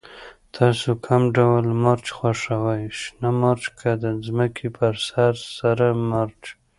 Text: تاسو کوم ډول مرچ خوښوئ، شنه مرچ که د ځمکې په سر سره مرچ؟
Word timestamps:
تاسو 0.57 0.89
کوم 1.05 1.23
ډول 1.37 1.65
مرچ 1.83 2.05
خوښوئ، 2.17 2.83
شنه 2.99 3.29
مرچ 3.41 3.63
که 3.79 3.89
د 4.03 4.05
ځمکې 4.25 4.67
په 4.77 4.85
سر 5.07 5.33
سره 5.57 5.87
مرچ؟ 6.11 6.41